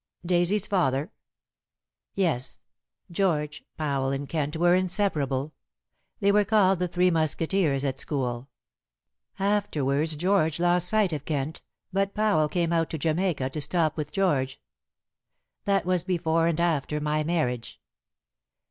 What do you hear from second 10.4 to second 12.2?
lost sight of Kent, but